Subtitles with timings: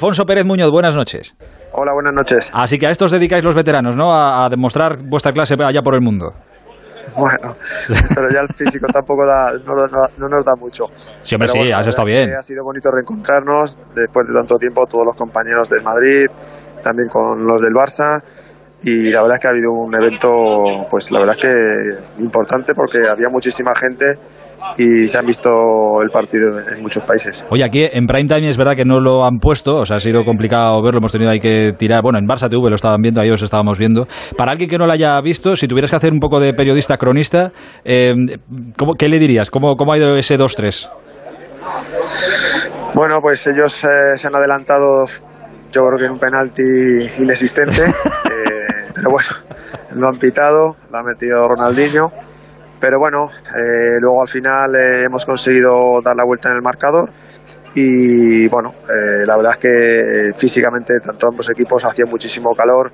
[0.00, 1.34] Alfonso Pérez Muñoz, buenas noches.
[1.72, 2.50] Hola, buenas noches.
[2.54, 4.14] Así que a esto os dedicáis los veteranos, ¿no?
[4.14, 6.32] A, demostrar vuestra clase allá por el mundo.
[7.18, 7.54] Bueno,
[8.14, 9.52] pero ya el físico tampoco da,
[10.16, 10.86] no, nos da mucho.
[11.22, 12.32] Sí, hombre, sí, has estado bien.
[12.32, 16.28] Ha sido bonito reencontrarnos después de tanto tiempo, todos los compañeros de Madrid,
[16.82, 18.22] también con los del Barça.
[18.80, 22.72] Y la verdad es que ha habido un evento, pues la verdad es que importante
[22.72, 24.16] porque había muchísima gente
[24.76, 25.50] y se han visto
[26.02, 27.46] el partido en muchos países.
[27.50, 30.00] Oye, aquí en Prime Time es verdad que no lo han puesto, o sea, ha
[30.00, 33.20] sido complicado verlo, hemos tenido ahí que tirar, bueno, en Barça TV lo estaban viendo,
[33.20, 34.06] ahí os estábamos viendo.
[34.36, 36.96] Para alguien que no lo haya visto, si tuvieras que hacer un poco de periodista
[36.96, 37.52] cronista,
[37.84, 38.14] eh,
[38.98, 39.50] ¿qué le dirías?
[39.50, 40.90] ¿Cómo, cómo ha ido ese 2-3?
[42.94, 45.06] Bueno, pues ellos eh, se han adelantado,
[45.72, 46.62] yo creo que en un penalti
[47.18, 49.28] inexistente, eh, pero bueno,
[49.94, 52.10] lo han pitado, lo ha metido Ronaldinho
[52.80, 57.10] pero bueno, eh, luego al final eh, hemos conseguido dar la vuelta en el marcador
[57.74, 62.92] y bueno, eh, la verdad es que físicamente tanto ambos equipos hacía muchísimo calor,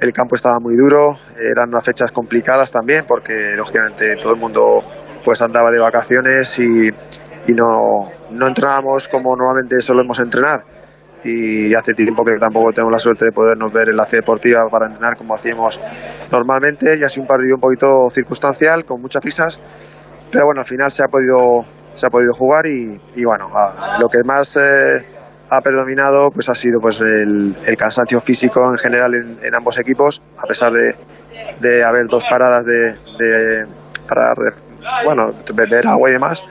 [0.00, 4.80] el campo estaba muy duro, eran unas fechas complicadas también porque lógicamente todo el mundo
[5.22, 10.64] pues andaba de vacaciones y, y no, no entrenábamos como normalmente solemos entrenar
[11.24, 14.62] y hace tiempo que tampoco tenemos la suerte de podernos ver en la C deportiva
[14.70, 15.80] para entrenar como hacíamos
[16.30, 16.96] normalmente.
[16.98, 19.60] Y ha sido un partido un poquito circunstancial con muchas fisas
[20.34, 23.48] pero bueno al final se ha podido se ha podido jugar y, bueno
[24.00, 25.06] lo que más eh,
[25.48, 30.46] ha predominado pues ha sido pues el, cansancio físico en general en, ambos equipos a
[30.48, 30.96] pesar de,
[31.60, 33.66] de haber dos paradas de, de
[34.08, 34.34] para
[35.04, 36.42] bueno beber agua y demás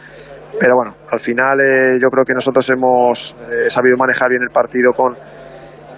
[0.59, 4.49] pero bueno, al final eh, yo creo que nosotros hemos eh, sabido manejar bien el
[4.49, 5.15] partido con,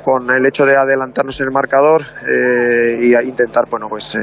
[0.02, 4.18] con el hecho de adelantarnos en el marcador eh, y intentar, bueno, pues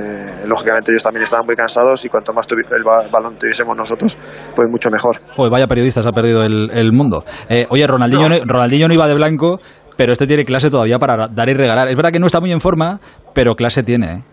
[0.47, 4.17] lógicamente ellos también estaban muy cansados y cuanto más el balón tuviésemos nosotros,
[4.55, 5.17] pues mucho mejor.
[5.37, 7.25] Joder, vaya periodistas ha perdido el, mundo.
[7.69, 8.37] oye, Ronaldinho no.
[8.45, 9.61] Ronaldinho no iba de blanco,
[9.97, 11.89] pero este tiene clase todavía para dar y regalar.
[11.89, 13.01] Es verdad que no está muy en forma,
[13.35, 14.25] pero clase tiene.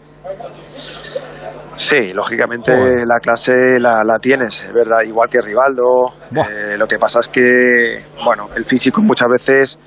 [1.80, 2.73] Sí, lógicamente
[3.05, 6.13] la clase la, tienes, es verdad, igual que Rivaldo.
[6.29, 9.79] Eh, lo que pasa es que, bueno, el físico muchas veces,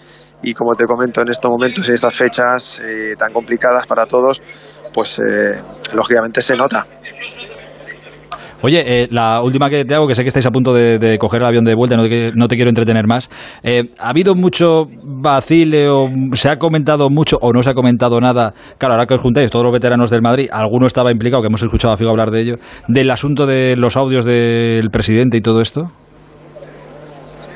[0.43, 4.41] y como te comento en estos momentos y estas fechas eh, tan complicadas para todos,
[4.95, 6.87] pues eh, lógicamente se nota.
[8.63, 11.41] Oye, eh, la última que te hago, que sé que estáis a punto de, coger
[11.43, 13.29] el avión de vuelta, no te, no te quiero entretener más.
[13.63, 15.89] Eh, ¿Ha habido mucho vacile
[16.35, 18.55] se ha comentado mucho o no se ha comentado nada?
[18.79, 21.63] Claro, ahora que os juntáis todos los veteranos del Madrid, alguno estaba implicado, que hemos
[21.63, 22.57] escuchado a Figo hablar de ello,
[22.87, 25.91] del asunto de los audios del presidente y todo esto.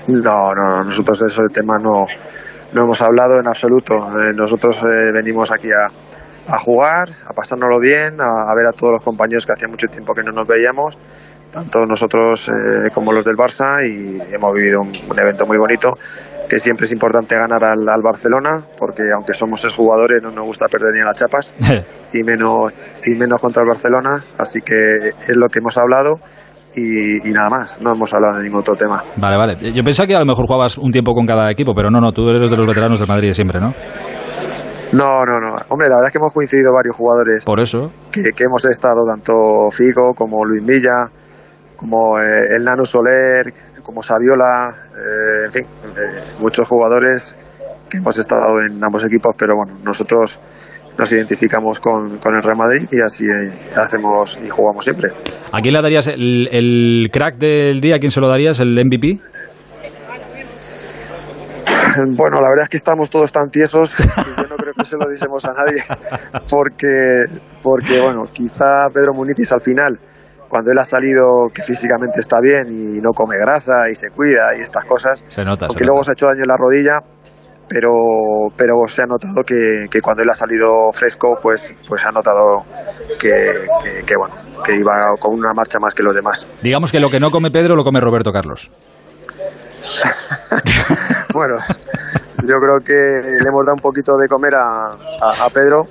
[0.09, 2.07] No, no, nosotros de ese tema no,
[2.73, 3.95] no hemos hablado en absoluto.
[3.95, 5.89] Eh, nosotros venimos aquí a,
[6.49, 10.15] a jugar, a pasárnoslo bien, a, ver a todos los compañeros que hacía mucho tiempo
[10.15, 10.97] que no nos veíamos,
[11.51, 15.97] tanto nosotros eh, como los del Barça, y hemos vivido un, evento muy bonito,
[16.49, 20.95] que siempre es importante ganar al, Barcelona, porque aunque somos jugadores no nos gusta perder
[20.95, 21.55] ni a las chapas,
[22.13, 22.73] y menos,
[23.07, 24.75] y menos contra el Barcelona, así que
[25.19, 26.21] es lo que hemos hablado.
[26.75, 29.03] Y, y, nada más, no hemos hablado de ningún otro tema.
[29.17, 29.73] Vale, vale.
[29.73, 32.13] Yo pensaba que a lo mejor jugabas un tiempo con cada equipo, pero no, no,
[32.13, 33.73] tú eres de los veteranos del Madrid siempre, ¿no?
[34.93, 35.57] No, no, no.
[35.69, 37.45] Hombre, la verdad es que hemos coincidido varios jugadores.
[37.45, 37.93] Por eso.
[38.13, 41.11] Que, hemos estado, tanto Figo como Luis Milla,
[41.77, 47.37] como eh, el Nano Soler, como Saviola, eh, en fin, eh, muchos jugadores
[47.91, 50.41] que hemos estado en ambos equipos, pero bueno, nosotros
[50.99, 55.11] nos identificamos con, con el Real Madrid y así hacemos y jugamos siempre.
[55.53, 57.97] ¿A quién le darías el, el crack del día?
[57.97, 58.59] ¿A quién se lo darías?
[58.61, 59.21] ¿El MVP?
[61.97, 65.09] Bueno, la verdad es que estamos todos tan tiesos que yo no que se lo
[65.09, 65.83] dijésemos a nadie,
[66.51, 67.25] porque,
[67.63, 69.99] porque bueno, quizá Pedro Munitis al final,
[70.49, 74.57] cuando él ha salido que físicamente está bien y no come grasa y se cuida
[74.57, 77.01] y estas cosas, se nota, aunque luego se ha hecho daño en la rodilla,
[77.69, 77.91] pero,
[78.57, 82.65] pero se ha notado que, que cuando él ha salido fresco, pues, pues ha notado
[83.19, 83.51] que,
[84.07, 86.47] que, bueno, que iba con una marcha más que los demás.
[86.63, 88.71] Digamos que lo que no come Pedro lo come Roberto Carlos.
[91.37, 91.57] bueno,
[92.43, 95.83] yo creo que le hemos dado un poquito de comer a, Pedro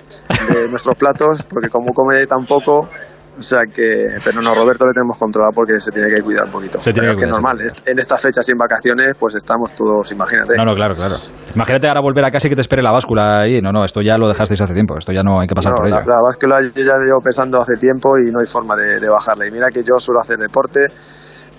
[0.50, 2.90] de nuestros platos, porque como come tan poco,
[3.38, 6.52] o sea que, pero no, Roberto le tenemos controlado porque se tiene que cuidar un
[6.52, 6.82] poquito.
[6.82, 10.56] Se tiene que, es normal, en estas fechas sin vacaciones, pues estamos todos, imagínate.
[10.58, 11.14] No, no, claro, claro.
[11.54, 13.62] Imagínate ahora volver a casa y que te espere la báscula ahí.
[13.62, 15.90] No, no, esto ya lo dejasteis hace tiempo, esto ya no hay que pasar por
[15.90, 19.10] la, La báscula yo ya llevo pesando hace tiempo y no hay forma de, de
[19.10, 19.48] bajarla.
[19.48, 20.88] Y mira que yo suelo hacer deporte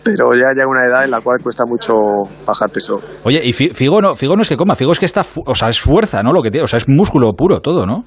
[0.06, 1.94] pero ya llega una edad en la cual cuesta mucho
[2.46, 3.00] bajar peso.
[3.24, 5.68] Oye, y Figo no, Figo no es que coma, Figo es que está, o sea,
[5.68, 6.32] es fuerza, ¿no?
[6.32, 8.04] Lo que tiene, o sea, es músculo puro todo, ¿no?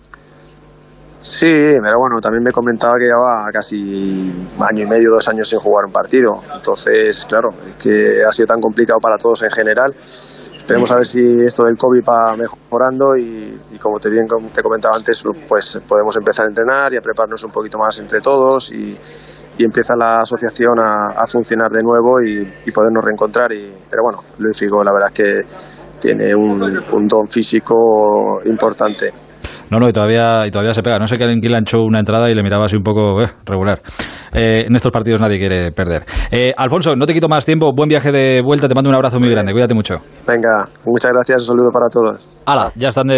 [1.21, 5.59] Sí, pero bueno, también me comentaba que llevaba casi año y medio, dos años sin
[5.59, 6.41] jugar un partido.
[6.55, 9.93] Entonces, claro, es que ha sido tan complicado para todos en general
[10.69, 14.95] esperemos a ver si esto del COVID va mejorando y, como te bien te comentaba
[14.95, 18.95] antes, pues podemos empezar a entrenar y a prepararnos un poquito más entre todos y,
[19.63, 23.51] empieza la asociación a, funcionar de nuevo y, podernos reencontrar.
[23.51, 25.41] Y, pero bueno, Luis Figo la verdad es que
[25.99, 29.11] tiene un, un don físico importante.
[29.69, 30.97] No, no, y todavía, y todavía se pega.
[30.97, 33.79] No sé quién le hecho una entrada y le miraba así un poco eh, regular.
[34.33, 36.05] Eh, en estos partidos nadie quiere perder.
[36.31, 37.71] Eh, Alfonso, no te quito más tiempo.
[37.73, 38.67] Buen viaje de vuelta.
[38.67, 39.51] Te mando un abrazo muy grande.
[39.51, 39.99] Cuídate mucho.
[40.27, 41.41] Venga, muchas gracias.
[41.41, 42.27] Un saludo para todos.
[42.45, 43.07] Hala, ya están de